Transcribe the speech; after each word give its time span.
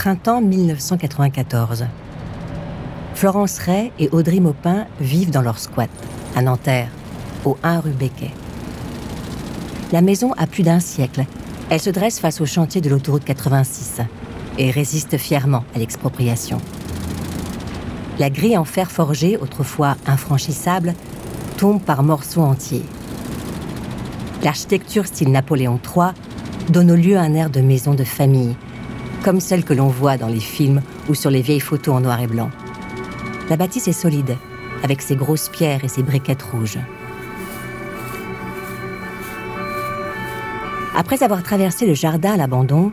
printemps 0.00 0.40
1994. 0.40 1.84
Florence 3.12 3.58
Ray 3.58 3.92
et 3.98 4.08
Audrey 4.12 4.40
Maupin 4.40 4.86
vivent 4.98 5.30
dans 5.30 5.42
leur 5.42 5.58
squat, 5.58 5.90
à 6.34 6.40
Nanterre, 6.40 6.88
au 7.44 7.58
1 7.62 7.80
rue 7.80 7.90
Becquet. 7.90 8.30
La 9.92 10.00
maison 10.00 10.32
a 10.38 10.46
plus 10.46 10.62
d'un 10.62 10.80
siècle. 10.80 11.26
Elle 11.68 11.80
se 11.80 11.90
dresse 11.90 12.18
face 12.18 12.40
au 12.40 12.46
chantier 12.46 12.80
de 12.80 12.88
l'autoroute 12.88 13.26
86 13.26 14.00
et 14.56 14.70
résiste 14.70 15.18
fièrement 15.18 15.64
à 15.74 15.78
l'expropriation. 15.78 16.62
La 18.18 18.30
grille 18.30 18.56
en 18.56 18.64
fer 18.64 18.90
forgé, 18.90 19.36
autrefois 19.36 19.98
infranchissable, 20.06 20.94
tombe 21.58 21.82
par 21.82 22.02
morceaux 22.02 22.40
entiers. 22.40 22.86
L'architecture 24.42 25.04
style 25.04 25.30
Napoléon 25.30 25.78
III 25.94 26.12
donne 26.70 26.90
au 26.90 26.96
lieu 26.96 27.18
un 27.18 27.34
air 27.34 27.50
de 27.50 27.60
maison 27.60 27.92
de 27.92 28.04
famille, 28.04 28.56
comme 29.22 29.40
celle 29.40 29.64
que 29.64 29.74
l'on 29.74 29.88
voit 29.88 30.16
dans 30.16 30.28
les 30.28 30.40
films 30.40 30.82
ou 31.08 31.14
sur 31.14 31.30
les 31.30 31.42
vieilles 31.42 31.60
photos 31.60 31.96
en 31.96 32.00
noir 32.00 32.20
et 32.20 32.26
blanc. 32.26 32.50
La 33.48 33.56
bâtisse 33.56 33.88
est 33.88 33.92
solide, 33.92 34.36
avec 34.82 35.02
ses 35.02 35.16
grosses 35.16 35.48
pierres 35.48 35.84
et 35.84 35.88
ses 35.88 36.02
briquettes 36.02 36.42
rouges. 36.42 36.78
Après 40.96 41.22
avoir 41.22 41.42
traversé 41.42 41.86
le 41.86 41.94
jardin 41.94 42.32
à 42.32 42.36
l'abandon, 42.36 42.92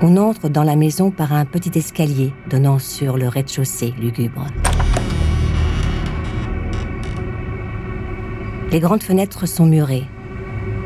on 0.00 0.16
entre 0.16 0.48
dans 0.48 0.62
la 0.62 0.76
maison 0.76 1.10
par 1.10 1.32
un 1.32 1.44
petit 1.44 1.78
escalier 1.78 2.32
donnant 2.50 2.78
sur 2.78 3.16
le 3.16 3.28
rez-de-chaussée 3.28 3.94
lugubre. 3.98 4.46
Les 8.70 8.80
grandes 8.80 9.02
fenêtres 9.02 9.46
sont 9.46 9.66
murées. 9.66 10.04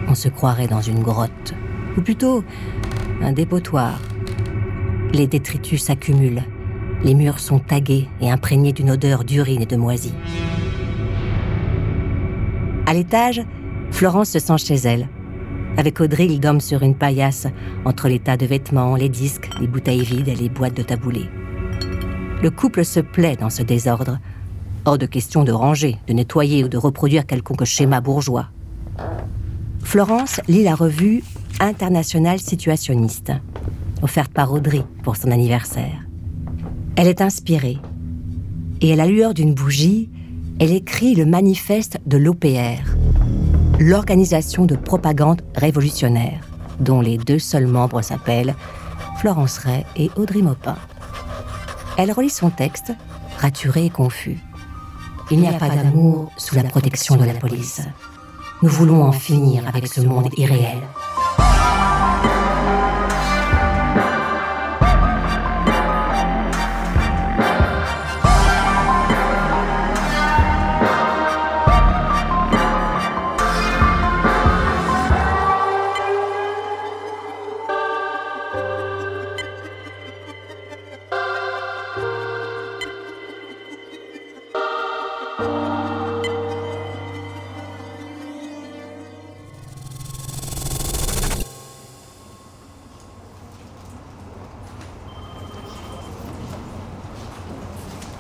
On 0.07 0.15
se 0.15 0.29
croirait 0.29 0.69
dans 0.69 0.83
une 0.83 1.03
grotte, 1.03 1.55
ou 1.97 2.03
plutôt 2.03 2.45
un 3.23 3.33
dépotoir. 3.33 4.01
Les 5.13 5.27
détritus 5.27 5.83
s'accumulent. 5.83 6.45
Les 7.03 7.15
murs 7.15 7.41
sont 7.41 7.59
tagués 7.59 8.07
et 8.21 8.31
imprégnés 8.31 8.73
d'une 8.73 8.91
odeur 8.91 9.25
d'urine 9.25 9.63
et 9.63 9.67
de 9.67 9.77
moisie. 9.77 10.15
À 12.87 12.95
l'étage, 12.95 13.43
Florence 13.91 14.31
se 14.31 14.39
sent 14.39 14.59
chez 14.59 14.77
elle. 14.77 15.09
Avec 15.77 16.01
Audrey, 16.01 16.27
il 16.27 16.41
dorment 16.41 16.61
sur 16.61 16.83
une 16.83 16.95
paillasse, 16.95 17.47
entre 17.85 18.09
les 18.09 18.19
tas 18.19 18.37
de 18.37 18.47
vêtements, 18.47 18.97
les 18.97 19.09
disques, 19.09 19.49
les 19.61 19.67
bouteilles 19.67 20.05
vides 20.05 20.29
et 20.29 20.35
les 20.35 20.49
boîtes 20.49 20.77
de 20.77 20.83
taboulé. 20.83 21.23
Le 22.43 22.51
couple 22.51 22.85
se 22.85 23.01
plaît 23.01 23.37
dans 23.37 23.51
ce 23.51 23.63
désordre. 23.63 24.19
Hors 24.85 24.99
de 24.99 25.07
question 25.07 25.45
de 25.45 25.53
ranger, 25.53 25.99
de 26.07 26.13
nettoyer 26.13 26.65
ou 26.65 26.69
de 26.69 26.79
reproduire 26.79 27.27
quelconque 27.27 27.65
schéma 27.65 28.01
bourgeois. 28.01 28.47
Florence 29.83 30.41
lit 30.49 30.63
la 30.63 30.75
revue 30.75 31.23
International 31.61 32.39
Situationniste, 32.39 33.33
offerte 34.03 34.33
par 34.33 34.53
Audrey 34.53 34.83
pour 35.03 35.17
son 35.17 35.31
anniversaire. 35.31 36.05
Elle 36.97 37.07
est 37.07 37.21
inspirée. 37.21 37.79
Et 38.81 38.93
à 38.93 38.97
la 38.97 39.07
lueur 39.07 39.35
d'une 39.35 39.55
bougie, 39.55 40.11
elle 40.59 40.73
écrit 40.73 41.15
le 41.15 41.25
manifeste 41.25 41.99
de 42.07 42.19
l'OPR, 42.19 42.83
l'Organisation 43.79 44.67
de 44.67 44.77
propagande 44.77 45.43
révolutionnaire, 45.55 46.41
dont 46.81 47.01
les 47.01 47.17
deux 47.17 47.39
seuls 47.39 47.67
membres 47.67 48.03
s'appellent 48.03 48.55
Florence 49.19 49.59
Ray 49.59 49.85
et 49.97 50.11
Audrey 50.17 50.43
Maupin. 50.43 50.77
Elle 51.97 52.13
relit 52.13 52.31
son 52.31 52.51
texte, 52.51 52.93
raturé 53.39 53.87
et 53.87 53.91
confus. 53.91 54.39
Il 55.31 55.41
n'y 55.41 55.49
a 55.49 55.53
pas 55.53 55.69
d'amour 55.69 56.33
sous 56.37 56.57
la 56.57 56.65
protection 56.65 57.17
de 57.17 57.25
la 57.25 57.35
police. 57.35 57.83
Nous 58.63 58.69
voulons 58.69 59.05
en 59.05 59.13
finir 59.13 59.67
avec 59.69 59.87
ce 59.87 60.01
monde 60.01 60.29
irréel. 60.37 60.79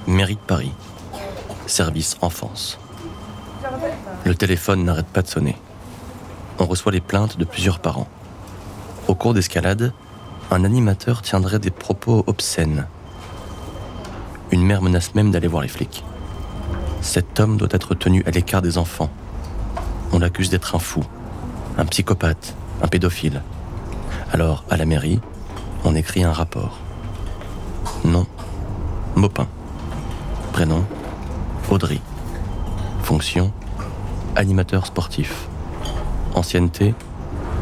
Mairie 0.07 0.37
de 0.37 0.41
Paris. 0.41 0.73
Service 1.67 2.17
enfance. 2.23 2.79
Le 4.25 4.35
téléphone 4.35 4.85
n'arrête 4.85 5.07
pas 5.07 5.23
de 5.23 5.29
sonner. 5.29 5.57
On 6.59 6.67
reçoit 6.67 6.93
les 6.93 7.01
plaintes 7.01 7.39
de 7.39 7.45
plusieurs 7.45 7.81
parents. 7.81 8.09
Au 9.09 9.15
cours 9.15 9.35
d'escalade, 9.35 9.93
un 10.51 10.65
animateur 10.65 11.23
tiendrait 11.23 11.59
des 11.59 11.71
propos 11.71 12.25
obscènes. 12.27 12.87
Une 14.51 14.65
mère 14.65 14.83
menace 14.83 15.15
même 15.15 15.31
d'aller 15.31 15.49
voir 15.49 15.63
les 15.63 15.69
flics. 15.69 16.05
Cet 17.03 17.39
homme 17.39 17.57
doit 17.57 17.69
être 17.71 17.95
tenu 17.95 18.25
à 18.27 18.31
l'écart 18.31 18.63
des 18.63 18.79
enfants. 18.79 19.11
On 20.13 20.19
l'accuse 20.19 20.51
d'être 20.51 20.75
un 20.75 20.81
fou, 20.81 21.05
un 21.79 21.85
psychopathe, 21.87 22.55
un 22.83 22.89
pédophile. 22.89 23.43
Alors, 24.33 24.65
à 24.71 24.77
la 24.77 24.87
mairie, 24.87 25.21
on 25.85 25.95
écrit 25.95 26.25
un 26.25 26.33
rapport. 26.33 26.79
Non, 28.05 28.27
Maupin. 29.15 29.47
Prénom 30.61 30.85
Audrey. 31.71 32.03
Fonction 33.03 33.51
Animateur 34.37 34.85
sportif. 34.85 35.49
Ancienneté 36.35 36.95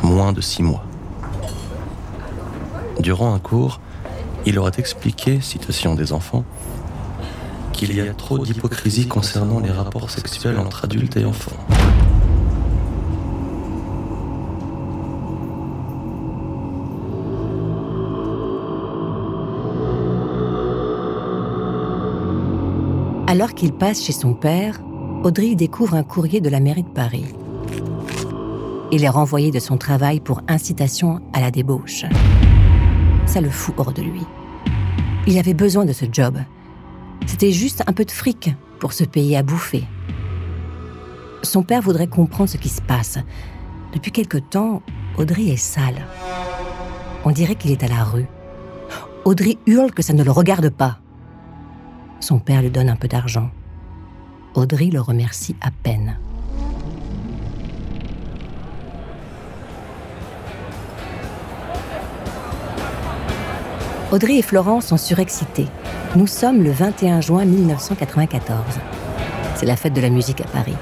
Moins 0.02 0.32
de 0.32 0.40
six 0.40 0.64
mois. 0.64 0.82
Durant 2.98 3.32
un 3.32 3.38
cours, 3.38 3.80
il 4.46 4.58
aurait 4.58 4.72
expliqué, 4.78 5.40
citation 5.40 5.94
des 5.94 6.12
enfants, 6.12 6.44
qu'il 7.72 7.94
y 7.94 8.00
a 8.00 8.12
trop 8.14 8.36
d'hypocrisie 8.38 9.06
concernant 9.06 9.60
les 9.60 9.70
rapports 9.70 10.10
sexuels 10.10 10.58
entre 10.58 10.86
adultes 10.86 11.16
et 11.16 11.24
enfants. 11.24 11.77
Alors 23.30 23.52
qu'il 23.52 23.74
passe 23.74 24.02
chez 24.02 24.14
son 24.14 24.32
père, 24.32 24.80
Audrey 25.22 25.54
découvre 25.54 25.92
un 25.92 26.02
courrier 26.02 26.40
de 26.40 26.48
la 26.48 26.60
mairie 26.60 26.82
de 26.82 26.88
Paris. 26.88 27.26
Il 28.90 29.04
est 29.04 29.08
renvoyé 29.10 29.50
de 29.50 29.58
son 29.58 29.76
travail 29.76 30.18
pour 30.18 30.40
incitation 30.48 31.20
à 31.34 31.40
la 31.42 31.50
débauche. 31.50 32.06
Ça 33.26 33.42
le 33.42 33.50
fout 33.50 33.74
hors 33.76 33.92
de 33.92 34.00
lui. 34.00 34.22
Il 35.26 35.36
avait 35.36 35.52
besoin 35.52 35.84
de 35.84 35.92
ce 35.92 36.06
job. 36.10 36.38
C'était 37.26 37.52
juste 37.52 37.82
un 37.86 37.92
peu 37.92 38.06
de 38.06 38.10
fric 38.10 38.54
pour 38.78 38.94
se 38.94 39.04
payer 39.04 39.36
à 39.36 39.42
bouffer. 39.42 39.84
Son 41.42 41.62
père 41.62 41.82
voudrait 41.82 42.06
comprendre 42.06 42.48
ce 42.48 42.56
qui 42.56 42.70
se 42.70 42.80
passe. 42.80 43.18
Depuis 43.92 44.10
quelque 44.10 44.38
temps, 44.38 44.80
Audrey 45.18 45.48
est 45.48 45.58
sale. 45.58 46.06
On 47.26 47.30
dirait 47.30 47.56
qu'il 47.56 47.72
est 47.72 47.84
à 47.84 47.88
la 47.88 48.04
rue. 48.04 48.26
Audrey 49.26 49.58
hurle 49.66 49.90
que 49.90 50.02
ça 50.02 50.14
ne 50.14 50.24
le 50.24 50.30
regarde 50.30 50.70
pas. 50.70 51.00
Son 52.20 52.38
père 52.38 52.62
lui 52.62 52.70
donne 52.70 52.88
un 52.88 52.96
peu 52.96 53.08
d'argent. 53.08 53.50
Audrey 54.54 54.86
le 54.86 55.00
remercie 55.00 55.54
à 55.60 55.70
peine. 55.70 56.18
Audrey 64.10 64.38
et 64.38 64.42
Florence 64.42 64.86
sont 64.86 64.96
surexcités. 64.96 65.66
Nous 66.16 66.26
sommes 66.26 66.62
le 66.62 66.70
21 66.70 67.20
juin 67.20 67.44
1994. 67.44 68.58
C'est 69.54 69.66
la 69.66 69.76
fête 69.76 69.92
de 69.92 70.00
la 70.00 70.10
musique 70.10 70.40
à 70.40 70.46
Paris. 70.46 70.76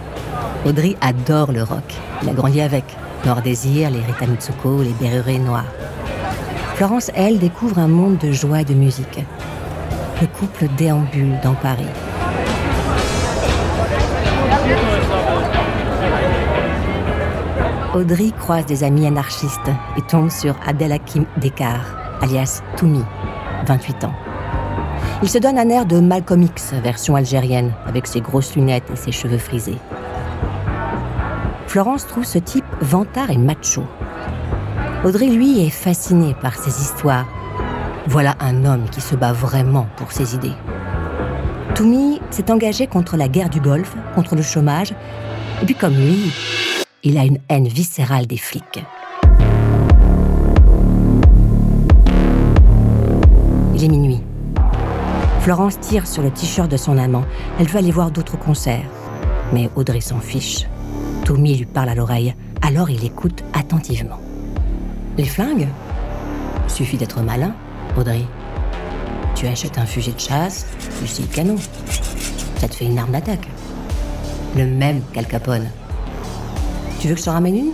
Audrey 0.65 0.97
adore 1.01 1.53
le 1.53 1.63
rock. 1.63 1.95
Il 2.23 2.29
a 2.29 2.33
grandi 2.33 2.61
avec. 2.61 2.85
Noir 3.25 3.43
Désir, 3.43 3.91
les 3.91 4.01
Rita 4.01 4.27
Mitsuko, 4.27 4.83
les 4.83 4.93
Berrurés 5.01 5.39
Noirs. 5.39 5.65
Florence, 6.77 7.11
elle, 7.15 7.39
découvre 7.39 7.79
un 7.79 7.89
monde 7.89 8.19
de 8.19 8.31
joie 8.31 8.61
et 8.61 8.65
de 8.65 8.75
musique 8.75 9.21
le 10.21 10.27
couple 10.27 10.67
déambule 10.77 11.39
dans 11.43 11.55
Paris. 11.55 11.85
Audrey 17.95 18.31
croise 18.39 18.67
des 18.67 18.85
amis 18.85 19.07
anarchistes 19.07 19.71
et 19.97 20.03
tombe 20.03 20.31
sur 20.31 20.55
Abdel 20.67 20.93
Hakim 20.93 21.25
Descartes, 21.39 21.87
alias 22.21 22.63
Toumi, 22.77 23.05
28 23.67 24.05
ans. 24.05 24.15
Il 25.23 25.29
se 25.29 25.39
donne 25.39 25.59
un 25.59 25.69
air 25.71 25.87
de 25.87 26.01
Malcolm 26.01 26.43
X, 26.43 26.75
version 26.83 27.17
algérienne, 27.17 27.73
avec 27.87 28.07
ses 28.07 28.21
grosses 28.21 28.55
lunettes 28.55 28.91
et 28.93 28.97
ses 28.97 29.13
cheveux 29.13 29.39
frisés. 29.39 29.79
Florence 31.67 32.07
trouve 32.07 32.25
ce 32.25 32.39
type 32.39 32.65
vantard 32.81 33.31
et 33.31 33.39
macho. 33.39 33.83
Audrey, 35.05 35.29
lui, 35.29 35.65
est 35.65 35.71
fascinée 35.71 36.35
par 36.41 36.57
ses 36.57 36.83
histoires, 36.83 37.27
Voilà 38.09 38.37
un 38.41 38.65
homme 38.65 38.89
qui 38.91 39.01
se 39.01 39.17
bat 39.17 39.33
vraiment 39.33 39.87
pour 39.97 40.13
ses 40.13 40.35
idées. 40.35 40.55
Toumi 41.75 42.21
s'est 42.31 42.51
engagé 42.51 42.87
contre 42.87 43.17
la 43.17 43.29
guerre 43.29 43.51
du 43.51 43.61
Golfe, 43.61 43.95
contre 44.15 44.37
le 44.37 44.43
chômage, 44.43 44.95
et 45.61 45.65
puis 45.65 45.75
comme 45.75 45.95
lui, 45.95 46.33
il 47.03 47.19
a 47.19 47.25
une 47.25 47.39
haine 47.49 47.67
viscérale 47.67 48.27
des 48.27 48.37
flics. 48.37 48.85
Il 53.75 53.85
est 53.85 53.89
minuit. 53.89 54.23
Florence 55.41 55.79
tire 55.81 56.07
sur 56.07 56.23
le 56.23 56.31
t-shirt 56.31 56.71
de 56.71 56.77
son 56.77 56.99
amant. 56.99 57.25
Elle 57.61 57.69
veut 57.69 57.79
aller 57.79 57.91
voir 57.91 58.11
d'autres 58.11 58.39
concerts. 58.39 58.89
Mais 59.53 59.69
Audrey 59.77 60.01
s'en 60.01 60.19
fiche. 60.19 60.67
Tommy 61.25 61.57
lui 61.57 61.67
parle 61.67 61.91
à 61.91 61.95
l'oreille, 61.95 62.35
alors 62.63 62.89
il 62.89 63.05
écoute 63.05 63.45
attentivement. 63.53 64.19
Les 65.19 65.25
flingues? 65.25 65.69
Suffit 66.69 66.97
d'être 66.97 67.21
malin, 67.21 67.55
Tu 69.35 69.47
achètes 69.47 69.79
un 69.79 69.87
fusil 69.87 70.13
de 70.13 70.21
chasse, 70.21 70.67
le 71.01 71.35
canon. 71.35 71.57
Ça 72.59 72.69
te 72.69 72.75
fait 72.75 72.85
une 72.85 72.99
arme 72.99 73.13
d'attaque. 73.13 73.49
Le 74.55 74.67
même 74.67 75.01
qu'Al 75.15 75.27
Capone. 75.27 75.71
Tu 77.01 77.09
veux 77.09 77.15
que 77.15 77.21
je 77.21 77.25
te 77.25 77.31
ramène 77.31 77.57
une? 77.57 77.73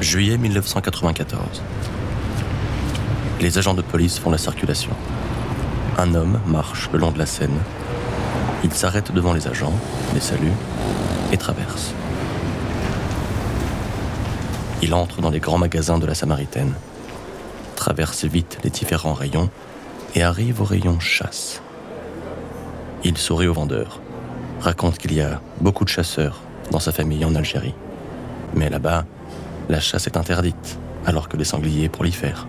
Juillet 0.00 0.38
1994. 0.38 1.62
Les 3.40 3.58
agents 3.58 3.74
de 3.74 3.82
police 3.82 4.18
font 4.18 4.30
la 4.30 4.38
circulation. 4.38 4.92
Un 5.98 6.14
homme 6.14 6.40
marche 6.46 6.88
le 6.90 6.98
long 6.98 7.10
de 7.10 7.18
la 7.18 7.26
Seine. 7.26 7.60
Il 8.62 8.72
s'arrête 8.74 9.12
devant 9.12 9.32
les 9.32 9.48
agents, 9.48 9.72
les 10.14 10.20
salue 10.20 10.52
et 11.32 11.36
traverse. 11.36 11.94
Il 14.82 14.94
entre 14.94 15.20
dans 15.20 15.30
les 15.30 15.40
grands 15.40 15.58
magasins 15.58 15.98
de 15.98 16.06
la 16.06 16.14
Samaritaine, 16.14 16.74
traverse 17.76 18.24
vite 18.24 18.58
les 18.64 18.70
différents 18.70 19.14
rayons 19.14 19.48
et 20.14 20.22
arrive 20.22 20.60
au 20.60 20.64
rayon 20.64 21.00
chasse. 21.00 21.62
Il 23.04 23.16
sourit 23.16 23.46
au 23.46 23.54
vendeur, 23.54 24.00
raconte 24.60 24.98
qu'il 24.98 25.14
y 25.14 25.22
a 25.22 25.40
beaucoup 25.60 25.84
de 25.84 25.88
chasseurs 25.88 26.40
dans 26.70 26.80
sa 26.80 26.92
famille 26.92 27.24
en 27.24 27.34
Algérie. 27.34 27.74
Mais 28.54 28.68
là-bas, 28.68 29.04
la 29.68 29.80
chasse 29.80 30.06
est 30.06 30.16
interdite, 30.16 30.78
alors 31.06 31.28
que 31.28 31.36
les 31.36 31.44
sangliers 31.44 31.88
prolifèrent. 31.88 32.46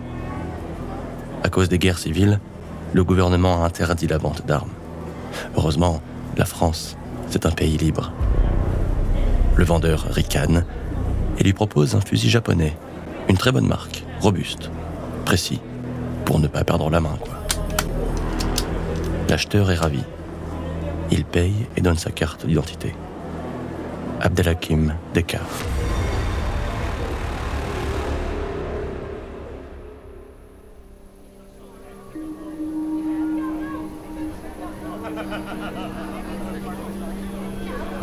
À 1.42 1.48
cause 1.48 1.68
des 1.68 1.78
guerres 1.78 1.98
civiles, 1.98 2.38
le 2.92 3.04
gouvernement 3.04 3.62
a 3.62 3.66
interdit 3.66 4.06
la 4.06 4.18
vente 4.18 4.44
d'armes. 4.44 4.70
Heureusement, 5.56 6.00
la 6.36 6.44
France, 6.44 6.96
c'est 7.28 7.46
un 7.46 7.50
pays 7.50 7.76
libre. 7.76 8.12
Le 9.56 9.64
vendeur 9.64 10.06
ricane 10.10 10.64
et 11.38 11.44
lui 11.44 11.52
propose 11.52 11.94
un 11.94 12.00
fusil 12.00 12.30
japonais, 12.30 12.76
une 13.28 13.36
très 13.36 13.52
bonne 13.52 13.66
marque, 13.66 14.04
robuste, 14.20 14.70
précis, 15.24 15.60
pour 16.24 16.38
ne 16.38 16.48
pas 16.48 16.64
perdre 16.64 16.90
la 16.90 17.00
main. 17.00 17.18
L'acheteur 19.28 19.70
est 19.70 19.76
ravi. 19.76 20.02
Il 21.10 21.24
paye 21.24 21.66
et 21.76 21.80
donne 21.80 21.96
sa 21.96 22.10
carte 22.10 22.46
d'identité. 22.46 22.94
Abdelhakim 24.20 24.94
Dekar. 25.14 25.40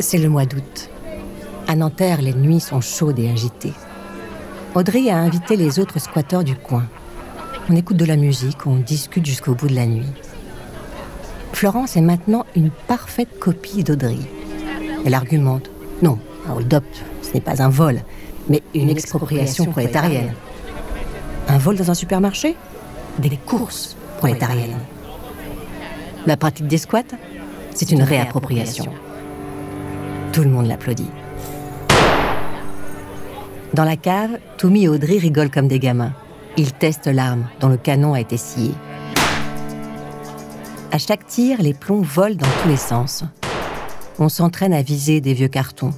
C'est 0.00 0.16
le 0.16 0.30
mois 0.30 0.46
d'août. 0.46 0.88
À 1.68 1.76
Nanterre, 1.76 2.22
les 2.22 2.32
nuits 2.32 2.60
sont 2.60 2.80
chaudes 2.80 3.18
et 3.18 3.28
agitées. 3.28 3.74
Audrey 4.74 5.10
a 5.10 5.18
invité 5.18 5.56
les 5.56 5.78
autres 5.78 6.00
squatteurs 6.00 6.42
du 6.42 6.56
coin. 6.56 6.84
On 7.68 7.76
écoute 7.76 7.98
de 7.98 8.06
la 8.06 8.16
musique, 8.16 8.66
on 8.66 8.76
discute 8.76 9.26
jusqu'au 9.26 9.54
bout 9.54 9.68
de 9.68 9.74
la 9.74 9.84
nuit. 9.84 10.08
Florence 11.52 11.98
est 11.98 12.00
maintenant 12.00 12.46
une 12.56 12.70
parfaite 12.70 13.38
copie 13.38 13.84
d'Audrey. 13.84 14.16
Elle 15.04 15.12
argumente. 15.12 15.70
Non, 16.00 16.18
un 16.48 16.54
hold-up, 16.54 16.84
ce 17.20 17.34
n'est 17.34 17.42
pas 17.42 17.62
un 17.62 17.68
vol, 17.68 18.00
mais 18.48 18.62
une, 18.74 18.88
expropriation, 18.88 19.66
prolétarienne. 19.66 20.32
Un 21.46 21.58
vol 21.58 21.76
dans 21.76 21.90
un 21.90 21.94
supermarché? 21.94 22.56
Des 23.18 23.36
courses 23.36 23.96
prolétariennes. 24.16 24.78
La 26.26 26.38
pratique 26.38 26.68
des 26.68 26.78
squats? 26.78 27.02
C'est 27.74 27.92
une 27.92 28.02
réappropriation. 28.02 28.86
Tout 30.32 30.42
le 30.42 30.50
monde 30.50 30.66
l'applaudit. 30.66 31.10
Dans 33.74 33.84
la 33.84 33.96
cave, 33.96 34.38
Toumi 34.58 34.84
et 34.84 34.88
Audrey 34.88 35.18
rigolent 35.18 35.50
comme 35.50 35.66
des 35.66 35.78
gamins. 35.78 36.12
Ils 36.56 36.72
testent 36.72 37.06
l'arme 37.06 37.46
dont 37.60 37.68
le 37.68 37.76
canon 37.76 38.14
a 38.14 38.20
été 38.20 38.36
scié. 38.36 38.72
À 40.92 40.98
chaque 40.98 41.26
tir, 41.26 41.62
les 41.62 41.74
plombs 41.74 42.02
volent 42.02 42.36
dans 42.36 42.48
tous 42.62 42.68
les 42.68 42.76
sens. 42.76 43.24
On 44.18 44.28
s'entraîne 44.28 44.72
à 44.72 44.82
viser 44.82 45.20
des 45.20 45.34
vieux 45.34 45.48
cartons. 45.48 45.94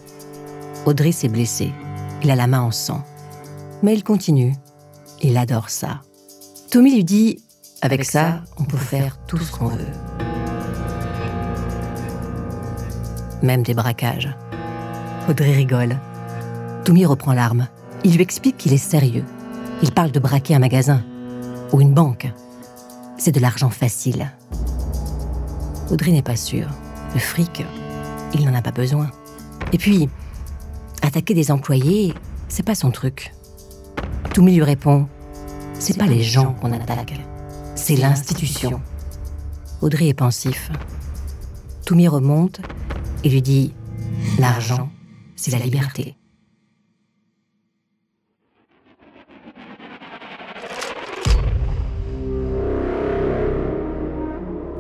Audrey 0.87 1.13
s'est 1.13 1.29
blessé. 1.29 1.71
Il 2.23 2.31
a 2.31 2.37
la 2.37 2.47
main 2.47 2.61
en 2.61 2.71
sang. 2.71 3.03
Mais 3.83 3.95
il 3.95 4.05
continue. 4.05 4.55
Il 5.21 5.37
adore 5.37 5.71
ça. 5.71 6.01
Tommy 6.71 6.95
lui 6.95 7.05
dit 7.05 7.39
Avec 7.81 8.05
ça, 8.05 8.43
on 8.59 8.65
peut 8.65 8.77
faire 8.77 9.19
tout 9.27 9.39
ce 9.39 9.53
qu'on 9.53 9.69
veut. 9.69 10.32
Même 13.43 13.63
des 13.63 13.75
braquages. 13.75 14.35
Audrey 15.29 15.53
rigole. 15.53 15.99
Toumi 16.85 17.07
reprend 17.07 17.33
l'arme. 17.33 17.69
Il 18.05 18.15
lui 18.15 18.23
explique 18.23 18.57
qu'il 18.57 18.73
est 18.73 18.79
sérieux. 18.79 19.25
Il 19.83 19.93
parle 19.93 20.11
de 20.11 20.21
braquer 20.21 20.55
un 20.55 20.59
magasin 20.59 21.03
ou 21.73 21.81
une 21.81 21.95
banque. 21.95 22.31
C'est 23.19 23.33
de 23.33 23.41
l'argent 23.41 23.71
facile. 23.71 24.31
Audrey 25.91 26.11
n'est 26.11 26.23
pas 26.23 26.37
sûre. 26.37 26.69
Le 27.15 27.21
fric, 27.21 27.65
il 28.35 28.45
n'en 28.45 28.55
a 28.55 28.63
pas 28.63 28.73
besoin. 28.73 29.11
Et 29.73 29.79
puis, 29.79 30.09
attaquer 31.03 31.35
des 31.35 31.51
employés, 31.51 32.15
c'est 32.49 32.65
pas 32.65 32.75
son 32.75 32.91
truc. 32.91 33.33
Toumi 34.35 34.55
lui 34.55 34.63
répond 34.63 35.07
C'est 35.79 35.99
pas 35.99 36.07
les 36.07 36.23
gens 36.23 36.55
qu'on 36.55 36.73
attaque, 36.73 37.21
c'est 37.75 37.97
l'institution. 37.97 38.81
Audrey 39.81 40.09
est 40.09 40.15
pensif. 40.15 40.71
Toumi 41.85 42.09
remonte 42.09 42.61
et 43.25 43.29
lui 43.29 43.43
dit 43.43 43.73
L'argent, 44.39 44.91
c'est 45.37 45.51
la 45.51 45.59
liberté. 45.59 46.17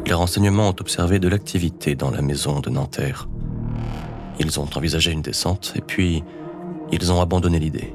Les 0.06 0.14
renseignements 0.14 0.68
ont 0.68 0.76
observé 0.78 1.18
de 1.18 1.28
l'activité 1.28 1.94
dans 1.94 2.10
la 2.10 2.20
maison 2.20 2.60
de 2.60 2.68
Nanterre. 2.68 3.28
Ils 4.38 4.60
ont 4.60 4.68
envisagé 4.74 5.10
une 5.10 5.22
descente 5.22 5.72
et 5.74 5.80
puis 5.80 6.22
ils 6.90 7.12
ont 7.12 7.20
abandonné 7.20 7.58
l'idée. 7.58 7.94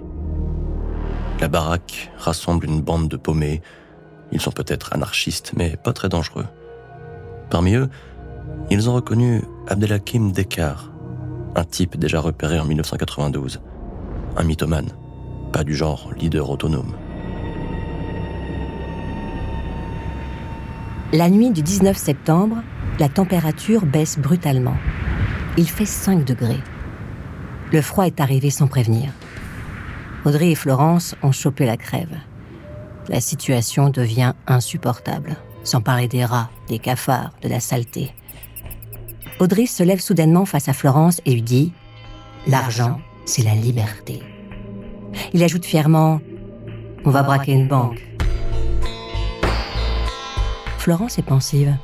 La 1.40 1.48
baraque 1.48 2.12
rassemble 2.18 2.66
une 2.66 2.82
bande 2.82 3.08
de 3.08 3.18
paumés. 3.18 3.62
Ils 4.32 4.42
sont 4.42 4.52
peut-être 4.52 4.94
anarchistes, 4.94 5.52
mais 5.56 5.78
pas 5.78 5.94
très 5.94 6.10
dangereux. 6.10 6.48
Parmi 7.52 7.76
eux, 7.76 7.90
ils 8.70 8.90
ont 8.90 8.94
reconnu 8.94 9.42
Abdelhakim 9.68 10.32
Dekar, 10.32 10.92
un 11.56 11.64
type 11.64 11.98
déjà 11.98 12.20
repéré 12.20 12.60
en 12.60 12.66
1992, 12.66 13.62
un 14.36 14.44
mythomane, 14.44 14.92
pas 15.52 15.64
du 15.64 15.76
genre 15.76 16.12
leader 16.18 16.50
autonome. 16.50 16.94
La 21.14 21.30
nuit 21.30 21.52
du 21.52 21.62
19 21.62 21.96
septembre, 21.96 22.58
la 23.00 23.08
température 23.08 23.86
baisse 23.86 24.20
brutalement. 24.20 24.76
Il 25.58 25.70
fait 25.70 25.86
5 25.86 26.26
degrés. 26.26 26.60
Le 27.72 27.82
froid 27.82 28.06
est 28.06 28.20
arrivé 28.20 28.50
sans 28.50 28.68
prévenir. 28.68 29.12
Audrey 30.26 30.52
et 30.52 30.56
Florence 30.56 31.16
ont 31.24 31.32
chopé 31.32 31.66
la 31.66 31.78
crève. 31.78 32.18
La 33.08 33.22
situation 33.22 33.90
devient 33.90 34.34
insupportable, 34.48 35.38
sans 35.64 35.80
parler 35.80 36.10
des 36.10 36.26
rats, 36.26 36.50
des 36.68 36.80
cafards, 36.80 37.32
de 37.42 37.48
la 37.48 37.62
saleté. 37.62 38.14
Audrey 39.40 39.68
se 39.68 39.84
lève 39.84 40.00
soudainement 40.00 40.46
face 40.46 40.68
à 40.68 40.74
Florence 40.74 41.22
et 41.26 41.32
lui 41.32 41.44
dit⁇ 41.44 41.74
L'argent, 42.52 43.00
c'est 43.26 43.44
la 43.44 43.54
liberté. 43.54 44.24
Il 45.34 45.44
ajoute 45.44 45.66
fièrement⁇ 45.66 46.16
On 47.06 47.12
va 47.12 47.22
braquer 47.22 47.52
une 47.52 47.68
banque. 47.68 48.02
Florence 50.80 51.20
est 51.20 51.24
pensive. 51.24 51.76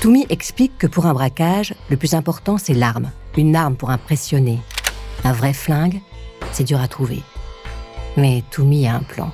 Toumi 0.00 0.24
explique 0.30 0.78
que 0.78 0.86
pour 0.86 1.04
un 1.04 1.12
braquage, 1.12 1.74
le 1.90 1.98
plus 1.98 2.14
important, 2.14 2.56
c'est 2.56 2.72
l'arme. 2.72 3.10
Une 3.36 3.54
arme 3.54 3.76
pour 3.76 3.90
impressionner. 3.90 4.58
Un 5.24 5.32
vrai 5.32 5.52
flingue, 5.52 6.00
c'est 6.52 6.64
dur 6.64 6.80
à 6.80 6.88
trouver. 6.88 7.22
Mais 8.16 8.42
Toumi 8.50 8.86
a 8.86 8.94
un 8.94 9.02
plan. 9.02 9.32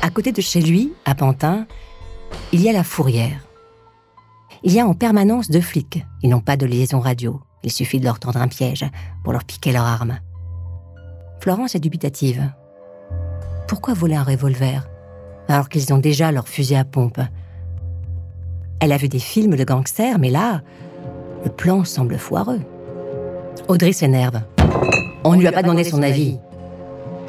À 0.00 0.08
côté 0.08 0.32
de 0.32 0.40
chez 0.40 0.62
lui, 0.62 0.94
à 1.04 1.14
Pantin, 1.14 1.66
il 2.52 2.62
y 2.62 2.68
a 2.70 2.72
la 2.72 2.84
fourrière 2.84 3.45
il 4.66 4.72
y 4.72 4.80
a 4.80 4.86
en 4.86 4.94
permanence 4.94 5.48
deux 5.48 5.60
flics. 5.60 6.04
Ils 6.24 6.28
n'ont 6.28 6.40
pas 6.40 6.56
de 6.56 6.66
liaison 6.66 6.98
radio. 6.98 7.40
Il 7.62 7.70
suffit 7.70 8.00
de 8.00 8.04
leur 8.04 8.18
tendre 8.18 8.40
un 8.40 8.48
piège 8.48 8.84
pour 9.22 9.32
leur 9.32 9.44
piquer 9.44 9.70
leur 9.70 9.84
arme. 9.84 10.18
Florence 11.38 11.76
est 11.76 11.80
dubitative. 11.80 12.50
Pourquoi 13.68 13.94
voler 13.94 14.16
un 14.16 14.24
revolver 14.24 14.88
alors 15.46 15.68
qu'ils 15.68 15.94
ont 15.94 15.98
déjà 15.98 16.32
leur 16.32 16.48
fusil 16.48 16.74
à 16.74 16.84
pompe? 16.84 17.20
Elle 18.80 18.90
a 18.90 18.96
vu 18.96 19.08
des 19.08 19.20
films 19.20 19.54
de 19.54 19.62
gangsters, 19.62 20.18
mais 20.18 20.30
là, 20.30 20.62
le 21.44 21.50
plan 21.50 21.84
semble 21.84 22.18
foireux. 22.18 22.60
Audrey 23.68 23.92
s'énerve. 23.92 24.42
On 25.22 25.34
ne 25.34 25.38
lui 25.38 25.46
a 25.46 25.52
pas 25.52 25.62
demandé 25.62 25.84
son 25.84 26.02
avis. 26.02 26.40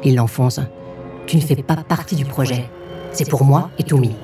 Il 0.02 0.16
l'enfonce. 0.16 0.58
Tu 1.28 1.36
ne 1.36 1.42
fais 1.42 1.54
pas 1.54 1.76
partie 1.76 2.16
du 2.16 2.24
projet. 2.24 2.68
C'est 3.12 3.30
pour 3.30 3.44
moi 3.44 3.70
et 3.78 3.84
Toumi. 3.84 4.16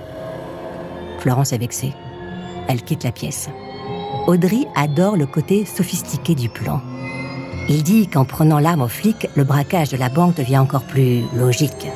Florence 1.21 1.52
est 1.52 1.59
vexée. 1.59 1.92
Elle 2.68 2.83
quitte 2.83 3.04
la 3.04 3.12
pièce. 3.12 3.49
Audrey 4.26 4.66
adore 4.75 5.16
le 5.16 5.26
côté 5.26 5.64
sophistiqué 5.64 6.35
du 6.35 6.49
plan. 6.49 6.80
Il 7.68 7.83
dit 7.83 8.09
qu'en 8.09 8.25
prenant 8.25 8.59
l'arme 8.59 8.83
aux 8.83 8.88
flics, 8.88 9.28
le 9.37 9.44
braquage 9.44 9.90
de 9.90 9.97
la 9.97 10.09
banque 10.09 10.37
devient 10.37 10.59
encore 10.59 10.85
plus 10.85 11.23
logique. 11.35 11.88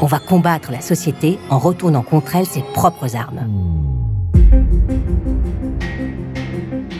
On 0.00 0.06
va 0.06 0.18
combattre 0.18 0.72
la 0.72 0.80
société 0.80 1.38
en 1.50 1.58
retournant 1.58 2.02
contre 2.02 2.36
elle 2.36 2.46
ses 2.46 2.62
propres 2.74 3.16
armes. 3.16 3.48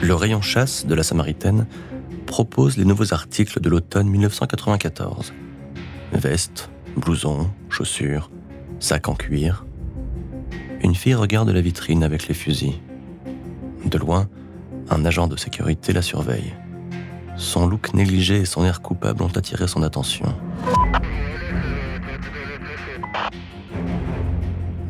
Le 0.02 0.14
rayon 0.14 0.42
chasse 0.42 0.86
de 0.86 0.94
la 0.94 1.02
Samaritaine 1.02 1.66
propose 2.26 2.76
les 2.76 2.84
nouveaux 2.84 3.14
articles 3.14 3.60
de 3.60 3.70
l'automne 3.70 4.08
1994. 4.08 5.32
Veste, 6.12 6.70
blouson, 6.96 7.50
chaussures, 7.70 8.30
sac 8.80 9.08
en 9.08 9.14
cuir. 9.14 9.64
Une 10.82 10.94
fille 10.94 11.14
regarde 11.14 11.48
la 11.48 11.62
vitrine 11.62 12.02
avec 12.02 12.28
les 12.28 12.34
fusils. 12.34 12.74
De 13.86 13.98
loin, 13.98 14.28
un 14.90 15.04
agent 15.04 15.26
de 15.26 15.36
sécurité 15.36 15.92
la 15.92 16.02
surveille. 16.02 16.54
Son 17.36 17.66
look 17.66 17.94
négligé 17.94 18.36
et 18.40 18.44
son 18.44 18.64
air 18.64 18.80
coupable 18.80 19.22
ont 19.22 19.36
attiré 19.36 19.66
son 19.66 19.82
attention. 19.82 20.26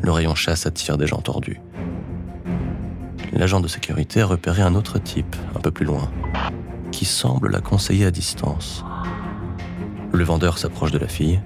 Le 0.01 0.11
rayon 0.11 0.35
chasse 0.35 0.65
attire 0.65 0.97
des 0.97 1.07
gens 1.07 1.21
tordus. 1.21 1.59
L'agent 3.33 3.59
de 3.59 3.67
sécurité 3.67 4.21
a 4.21 4.25
repéré 4.25 4.61
un 4.61 4.75
autre 4.75 4.99
type, 4.99 5.35
un 5.55 5.59
peu 5.59 5.71
plus 5.71 5.85
loin 5.85 6.09
qui 6.91 7.03
semble 7.03 7.51
la 7.51 7.59
conseiller 7.59 8.05
à 8.05 8.11
distance. 8.11 8.85
Le 10.13 10.23
vendeur 10.23 10.57
s'approche 10.57 10.91
de 10.91 10.97
la 10.97 11.09
fille. 11.09 11.41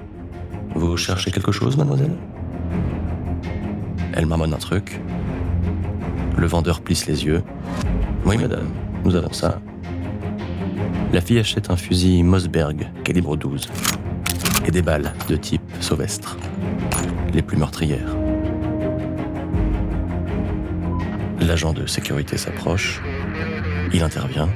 Vous 0.76 0.96
cherchez 0.96 1.32
quelque 1.32 1.52
chose, 1.52 1.76
mademoiselle? 1.76 2.16
Elle 4.14 4.28
marmonne 4.28 4.54
un 4.54 4.58
truc. 4.58 5.02
Le 6.40 6.48
vendeur 6.48 6.80
plisse 6.80 7.06
les 7.06 7.26
yeux. 7.26 7.44
Oui, 8.24 8.38
madame, 8.38 8.70
nous 9.04 9.14
avons 9.16 9.34
ça. 9.34 9.60
La 11.12 11.20
fille 11.20 11.38
achète 11.38 11.70
un 11.70 11.76
fusil 11.76 12.24
Mossberg, 12.24 12.90
calibre 13.04 13.36
12, 13.36 13.70
et 14.66 14.72
des 14.72 14.82
balles 14.82 15.12
de 15.28 15.36
type 15.36 15.62
Sauvestre, 15.82 16.38
les 17.34 17.42
plus 17.42 17.58
meurtrières. 17.58 18.16
L'agent 21.42 21.74
de 21.74 21.86
sécurité 21.86 22.38
s'approche. 22.38 23.02
Il 23.94 24.02
intervient. 24.02 24.48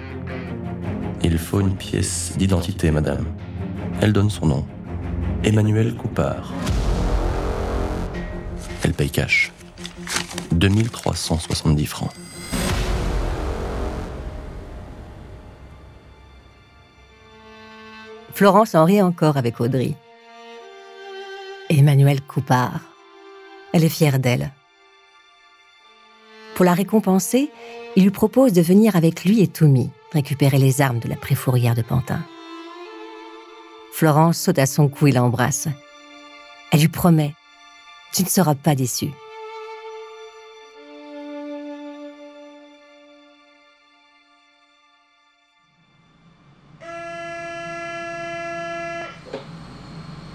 Il 1.22 1.38
faut 1.38 1.60
une 1.60 1.76
pièce 1.76 2.36
d'identité, 2.38 2.92
madame. 2.92 3.26
Elle 4.00 4.14
donne 4.14 4.30
son 4.30 4.46
nom. 4.46 4.66
Emmanuel 5.44 5.96
Coupard. 5.96 6.54
Elle 8.84 8.94
paye 8.94 9.10
cash. 9.10 9.52
2370 10.52 11.86
francs. 11.86 12.12
Florence 18.34 18.76
en 18.76 18.86
rit 18.86 19.02
encore 19.02 19.38
avec 19.38 19.62
Audrey. 19.62 19.94
Emmanuel 21.70 22.22
Coupard. 22.22 22.82
Elle 23.74 23.84
est 23.84 23.90
fière 23.90 24.20
d'elle. 24.20 24.52
Pour 26.56 26.66
la 26.66 26.74
récompenser, 26.74 27.52
il 27.96 28.04
lui 28.04 28.12
propose 28.12 28.54
de 28.54 28.62
venir 28.62 28.96
avec 28.96 29.24
lui 29.24 29.42
et 29.42 29.48
Toumi 29.48 29.92
récupérer 30.12 30.58
les 30.58 30.82
armes 30.82 31.00
de 31.00 31.10
la 31.10 31.16
préfourrière 31.16 31.76
de 31.76 31.82
Pantin. 31.82 32.24
Florence 33.92 34.38
saute 34.40 34.60
à 34.60 34.66
son 34.66 34.88
cou 34.88 35.08
et 35.08 35.12
l'embrasse. 35.12 35.68
Elle 36.72 36.82
lui 36.82 36.88
promet 36.88 37.34
Tu 38.14 38.24
ne 38.24 38.30
seras 38.30 38.56
pas 38.56 38.76
déçu.« 38.76 39.10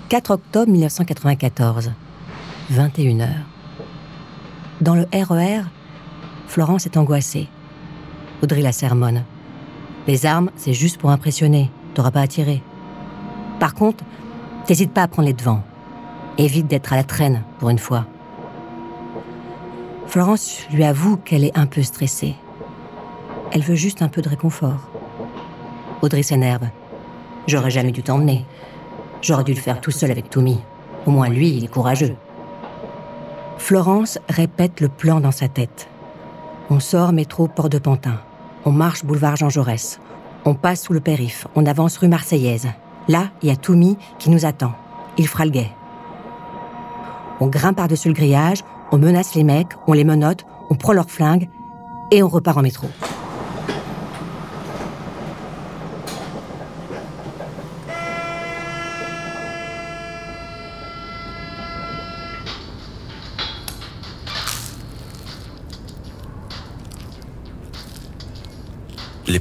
4 0.08 0.30
octobre 0.30 0.72
1994, 0.72 1.92
21h. 2.72 3.28
Dans 4.80 4.94
le 4.94 5.06
RER, 5.12 5.60
e 5.60 5.64
Florence 6.46 6.86
est 6.86 6.96
angoissée. 6.96 7.46
Audrey 8.42 8.62
la 8.62 8.72
sermonne. 8.72 9.24
Les 10.06 10.24
armes, 10.24 10.50
c'est 10.56 10.72
juste 10.72 10.96
pour 10.96 11.10
impressionner. 11.10 11.70
T'auras 11.92 12.10
pas 12.10 12.22
à 12.22 12.26
tirer. 12.26 12.62
Par 13.60 13.74
contre, 13.74 14.02
t'hésites 14.64 14.94
pas 14.94 15.02
à 15.02 15.08
prendre 15.08 15.28
les 15.28 15.34
devants. 15.34 15.62
Évite 16.38 16.68
d'être 16.68 16.94
à 16.94 16.96
la 16.96 17.04
traîne, 17.04 17.42
pour 17.58 17.68
une 17.68 17.78
fois. 17.78 18.06
Florence 20.06 20.62
lui 20.72 20.84
avoue 20.84 21.18
qu'elle 21.18 21.44
est 21.44 21.58
un 21.58 21.66
peu 21.66 21.82
stressée. 21.82 22.34
Elle 23.52 23.62
veut 23.62 23.74
juste 23.74 24.00
un 24.00 24.08
peu 24.08 24.22
de 24.22 24.30
réconfort. 24.30 24.88
Audrey 26.00 26.22
s'énerve. 26.22 26.66
J'aurais 27.46 27.70
jamais 27.70 27.92
dû 27.92 28.02
t'emmener. 28.02 28.46
J'aurais 29.20 29.44
dû 29.44 29.54
le 29.54 29.60
faire 29.60 29.80
tout 29.80 29.90
seul 29.90 30.10
avec 30.10 30.30
Tommy. 30.30 30.58
Au 31.06 31.10
moins 31.10 31.28
lui, 31.28 31.50
il 31.50 31.64
est 31.64 31.68
courageux. 31.68 32.14
Florence 33.58 34.18
répète 34.28 34.80
le 34.80 34.88
plan 34.88 35.20
dans 35.20 35.32
sa 35.32 35.48
tête. 35.48 35.88
On 36.70 36.80
sort 36.80 37.12
métro 37.12 37.48
Port 37.48 37.68
de 37.68 37.78
Pantin. 37.78 38.20
On 38.64 38.72
marche 38.72 39.04
boulevard 39.04 39.36
Jean 39.36 39.48
Jaurès. 39.48 40.00
On 40.44 40.54
passe 40.54 40.82
sous 40.82 40.92
le 40.92 41.00
périph'. 41.00 41.46
On 41.56 41.66
avance 41.66 41.96
rue 41.96 42.08
Marseillaise. 42.08 42.68
Là, 43.08 43.28
il 43.42 43.48
y 43.48 43.52
a 43.52 43.56
Toumi 43.56 43.96
qui 44.18 44.30
nous 44.30 44.44
attend. 44.44 44.72
Il 45.16 45.26
fera 45.26 45.44
le 45.44 45.50
guet. 45.50 45.70
On 47.40 47.46
grimpe 47.46 47.76
par-dessus 47.76 48.08
le 48.08 48.14
grillage, 48.14 48.64
on 48.90 48.98
menace 48.98 49.34
les 49.34 49.44
mecs, 49.44 49.72
on 49.86 49.92
les 49.92 50.04
menotte, 50.04 50.44
on 50.70 50.74
prend 50.74 50.92
leurs 50.92 51.10
flingues 51.10 51.48
et 52.10 52.22
on 52.22 52.28
repart 52.28 52.58
en 52.58 52.62
métro. 52.62 52.88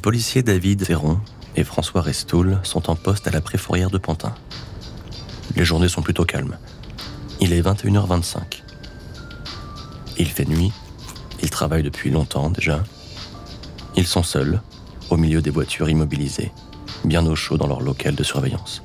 Policiers 0.07 0.41
David 0.41 0.85
Ferron 0.85 1.19
et 1.57 1.65
François 1.65 1.99
Restoul 1.99 2.59
sont 2.63 2.89
en 2.89 2.95
poste 2.95 3.27
à 3.27 3.31
la 3.31 3.41
préfourrière 3.41 3.89
de 3.89 3.97
Pantin. 3.97 4.33
Les 5.57 5.65
journées 5.65 5.89
sont 5.89 6.01
plutôt 6.01 6.23
calmes. 6.23 6.57
Il 7.41 7.51
est 7.51 7.61
21h25. 7.61 8.63
Il 10.17 10.27
fait 10.27 10.45
nuit, 10.45 10.71
ils 11.43 11.49
travaillent 11.49 11.83
depuis 11.83 12.09
longtemps 12.09 12.49
déjà. 12.49 12.85
Ils 13.97 14.07
sont 14.07 14.23
seuls, 14.23 14.61
au 15.09 15.17
milieu 15.17 15.41
des 15.41 15.49
voitures 15.49 15.89
immobilisées, 15.89 16.53
bien 17.03 17.25
au 17.25 17.35
chaud 17.35 17.57
dans 17.57 17.67
leur 17.67 17.81
local 17.81 18.15
de 18.15 18.23
surveillance. 18.23 18.83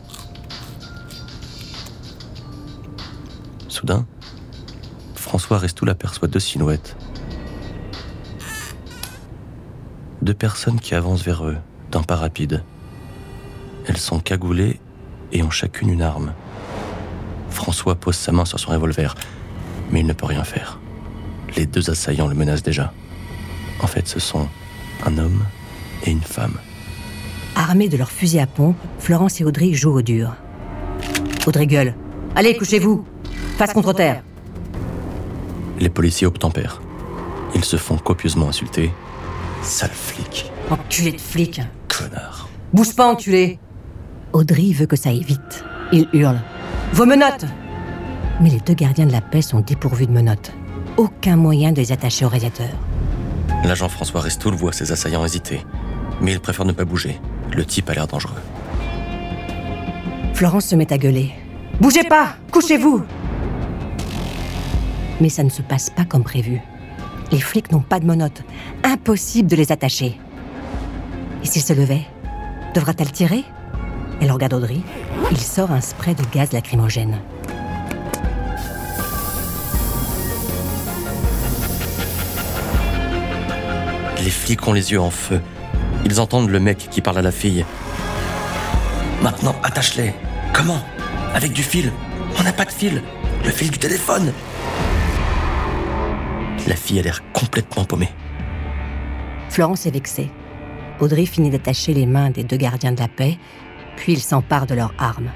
Soudain, 3.69 4.05
François 5.15 5.59
Restoul 5.59 5.89
aperçoit 5.89 6.27
deux 6.27 6.41
silhouettes 6.41 6.97
deux 10.23 10.35
personnes 10.35 10.79
qui 10.79 10.95
avancent 10.95 11.25
vers 11.25 11.45
eux, 11.45 11.57
d'un 11.91 12.03
pas 12.03 12.17
rapide. 12.17 12.63
Elles 13.87 13.97
sont 13.97 14.21
cagoulées 14.21 14.79
et 15.33 15.43
ont 15.43 15.51
chacune 15.51 15.91
une 15.91 16.03
arme. 16.03 16.33
François 17.51 17.97
pose 17.97 18.15
sa 18.15 18.33
main 18.33 18.45
sur 18.45 18.59
son 18.59 18.71
revolver, 18.71 19.15
mais 19.91 20.01
il 20.01 20.07
ne 20.07 20.13
peut 20.13 20.27
rien 20.27 20.45
faire. 20.45 20.79
Les 21.57 21.67
deux 21.67 21.91
assaillants 21.91 22.29
le 22.29 22.35
menacent 22.35 22.63
déjà. 22.63 22.93
En 23.81 23.87
fait, 23.87 24.07
ce 24.07 24.21
sont 24.21 24.49
un 25.05 25.19
homme 25.19 25.45
et 26.07 26.11
une 26.11 26.23
femme. 26.23 26.59
Armés 27.57 27.89
de 27.89 27.97
leurs 27.97 28.13
fusils 28.13 28.41
à 28.41 28.47
pompe, 28.47 28.77
Florence 28.99 29.41
et 29.41 29.45
Audrey 29.45 29.73
jouent 29.73 29.99
au 29.99 30.03
dur. 30.03 30.35
Audrey 31.47 31.67
gueule. 31.67 31.95
Allez, 32.37 32.57
couchez-vous 32.57 33.05
Face 33.59 33.73
contre 33.73 33.93
terre 33.93 34.23
Les 35.81 35.91
policiers 35.91 36.27
obtempèrent. 36.27 36.81
Ils 37.55 37.65
se 37.65 37.77
font 37.77 37.99
copieusement 37.99 38.49
insulter 38.49 38.93
Sale 39.63 39.91
flic. 39.91 40.51
Enculé 40.71 41.13
de 41.13 41.21
flic. 41.21 41.61
Connard. 41.89 42.49
Bouge 42.73 42.95
pas, 42.97 43.07
enculé 43.07 43.59
Audrey 44.33 44.73
veut 44.73 44.87
que 44.87 44.97
ça 44.97 45.11
aille 45.11 45.23
vite. 45.23 45.65
Il 45.93 46.09
hurle. 46.13 46.41
Vos 46.93 47.07
menottes 47.07 47.45
Mais 48.41 48.51
les 48.51 48.61
deux 48.61 48.75
gardiens 48.75 49.07
de 49.07 49.13
la 49.13 49.21
paix 49.21 49.43
sont 49.43 49.61
dépourvus 49.61 50.07
de 50.07 50.13
menottes. 50.13 50.53
Aucun 50.97 51.37
moyen 51.37 51.73
de 51.73 51.79
les 51.79 51.93
attacher 51.93 52.25
au 52.25 52.29
radiateur. 52.29 52.69
L'agent 53.65 53.89
François 53.89 54.21
Restoul 54.21 54.55
voit 54.55 54.73
ses 54.73 54.91
assaillants 54.91 55.25
hésiter, 55.25 55.65
mais 56.21 56.33
il 56.33 56.41
préfère 56.41 56.65
ne 56.65 56.73
pas 56.73 56.85
bouger. 56.85 57.21
Le 57.53 57.65
type 57.65 57.89
a 57.91 57.95
l'air 57.95 58.07
dangereux. 58.07 58.41
Florence 60.35 60.67
se 60.67 60.75
met 60.75 60.93
à 60.93 60.99
gueuler. 60.99 61.33
Bougez 61.81 62.05
pas 62.05 62.37
Couchez-vous 62.51 63.03
Mais 65.21 65.29
ça 65.29 65.45
ne 65.45 65.51
se 65.51 65.63
passe 65.63 65.91
pas 65.91 66.05
comme 66.05 66.25
prévu. 66.25 66.61
Les 67.33 67.41
flics 67.41 67.73
n'ont 67.73 67.81
pas 67.81 67.99
de 67.99 68.05
monote. 68.05 68.43
Impossible 68.85 69.49
de 69.49 69.57
les 69.57 69.73
attacher. 69.73 70.19
Et 71.43 71.47
s'il 71.47 71.63
se 71.63 71.73
levait 71.73 72.03
Devra-t-elle 72.75 73.11
tirer? 73.11 73.45
Elle 74.21 74.31
regarde 74.31 74.53
Audrey. 74.53 74.81
Il 75.31 75.39
sort 75.39 75.73
un 75.73 75.81
spray 75.81 76.15
de 76.15 76.23
gaz 76.31 76.53
lacrymogène. 76.53 77.19
Les 84.19 84.31
flics 84.31 84.69
ont 84.69 84.75
les 84.75 84.93
yeux 84.93 85.01
en 85.01 85.11
feu. 85.11 85.41
Ils 86.05 86.21
entendent 86.21 86.51
le 86.51 86.61
mec 86.61 86.89
qui 86.91 87.01
parle 87.01 87.19
à 87.19 87.23
la 87.23 87.33
fille. 87.33 87.65
Maintenant, 89.23 89.57
attache-les. 89.63 90.15
Comment? 90.53 90.83
Avec 91.35 91.53
du 91.55 91.63
fil. 91.63 91.93
On 92.39 92.43
n'a 92.43 92.53
pas 92.53 92.67
de 92.67 92.71
fil. 92.71 93.03
Le 93.45 93.51
fil 93.51 93.71
du 93.71 93.79
téléphone. 93.79 94.33
La 96.67 96.77
fille 96.77 96.99
a 96.99 97.03
l'air 97.03 97.23
complètement 97.33 97.85
paumée. 97.85 98.11
Florence 99.49 99.87
est 99.87 99.91
vexée. 99.91 100.31
Audrey 101.01 101.27
finit 101.27 101.51
d'attacher 101.51 101.93
les 101.95 102.07
mains 102.07 102.31
des 102.31 102.45
deux 102.45 102.57
gardiens 102.57 102.93
de 102.93 103.01
la 103.01 103.09
paix, 103.09 103.39
puis 103.97 104.13
ils 104.13 104.21
s'emparent 104.21 104.67
de 104.67 104.75
leurs 104.75 104.95
armes. 104.99 105.31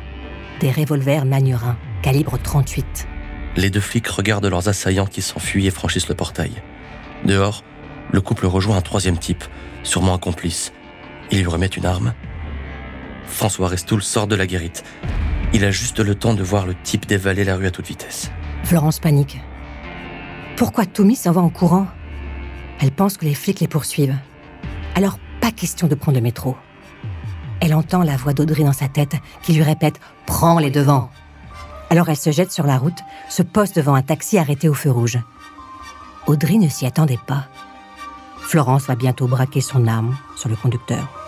Des 0.61 0.71
revolvers 0.71 1.25
Magnurin, 1.25 1.77
calibre 2.03 2.39
38. 2.43 3.09
Les 3.57 3.71
deux 3.71 3.81
flics 3.81 4.07
regardent 4.07 4.47
leurs 4.47 4.69
assaillants 4.69 5.07
qui 5.07 5.23
s'enfuient 5.23 5.67
et 5.67 5.71
franchissent 5.71 6.09
le 6.09 6.15
portail. 6.15 6.53
Dehors, 7.25 7.65
le 8.13 8.21
couple 8.21 8.47
rejoint 8.47 8.77
un 8.77 8.83
troisième 8.83 9.19
type, 9.19 9.45
sûrement 9.83 10.15
un 10.15 10.19
complice. 10.19 10.73
Il 11.31 11.41
lui 11.41 11.47
remet 11.47 11.67
une 11.67 11.87
arme. 11.87 12.15
François 13.27 13.69
Restoul 13.69 14.03
sort 14.03 14.29
de 14.29 14.37
la 14.37 14.47
guérite. 14.47 14.85
Il 15.53 15.65
a 15.65 15.71
juste 15.71 15.99
le 15.99 16.15
temps 16.15 16.35
de 16.35 16.43
voir 16.43 16.67
le 16.67 16.75
type 16.75 17.07
dévaler 17.07 17.45
la 17.45 17.57
rue 17.57 17.67
à 17.67 17.71
toute 17.71 17.87
vitesse. 17.87 18.31
Florence 18.63 19.01
panique. 19.01 19.41
Pourquoi 20.57 20.87
Tommy 20.87 21.17
s'en 21.17 21.33
va 21.33 21.43
en 21.43 21.51
courant? 21.51 21.87
Elle 22.81 22.91
pense 22.91 23.19
que 23.19 23.27
les 23.27 23.35
flics 23.35 23.61
les 23.61 23.69
poursuivent. 23.69 24.17
Alors, 24.95 25.19
pas 25.43 25.51
question 25.51 25.87
de 25.87 25.95
prendre 25.95 26.17
le 26.17 26.23
métro. 26.23 26.57
Elle 27.61 27.75
entend 27.75 28.03
la 28.03 28.17
voix 28.17 28.33
d'Audrey 28.33 28.65
dans 28.65 28.73
sa 28.73 28.89
tête 28.89 29.17
qui 29.43 29.53
lui 29.53 29.63
répète 29.63 30.01
Prends 30.25 30.59
les 30.59 30.71
devants. 30.71 31.11
Alors 31.91 32.09
elle 32.09 32.17
se 32.17 32.31
jette 32.31 32.53
sur 32.53 32.65
la 32.65 32.79
route, 32.79 32.99
se 33.29 33.43
poste 33.43 33.77
devant 33.77 33.95
un 33.95 34.03
taxi 34.03 34.39
arrêté 34.39 34.69
au 34.69 34.75
feu 34.75 34.91
rouge. 34.91 35.19
Audrey 36.27 36.57
ne 36.57 36.69
s'y 36.69 36.87
attendait 36.87 37.21
pas. 37.27 37.45
Florence 38.39 38.87
va 38.87 38.97
bientôt 38.97 39.29
braquer 39.29 39.61
son 39.61 39.87
arme 39.87 40.17
sur 40.37 40.49
le 40.49 40.57
conducteur. 40.57 41.26